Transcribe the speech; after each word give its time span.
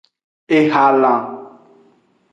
Ehalan. 0.57 1.23